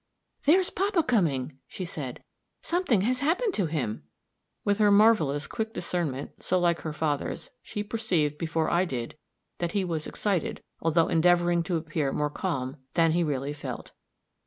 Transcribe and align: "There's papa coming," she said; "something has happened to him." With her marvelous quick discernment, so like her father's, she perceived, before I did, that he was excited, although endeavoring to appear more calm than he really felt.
"There's 0.45 0.71
papa 0.71 1.03
coming," 1.03 1.59
she 1.67 1.85
said; 1.85 2.23
"something 2.63 3.01
has 3.01 3.19
happened 3.19 3.53
to 3.53 3.67
him." 3.67 4.01
With 4.65 4.79
her 4.79 4.89
marvelous 4.89 5.45
quick 5.45 5.75
discernment, 5.75 6.43
so 6.43 6.57
like 6.57 6.79
her 6.81 6.91
father's, 6.91 7.51
she 7.61 7.83
perceived, 7.83 8.39
before 8.39 8.67
I 8.67 8.83
did, 8.83 9.15
that 9.59 9.73
he 9.73 9.85
was 9.85 10.07
excited, 10.07 10.63
although 10.81 11.07
endeavoring 11.07 11.61
to 11.65 11.77
appear 11.77 12.11
more 12.11 12.31
calm 12.31 12.77
than 12.95 13.11
he 13.11 13.23
really 13.23 13.53
felt. 13.53 13.91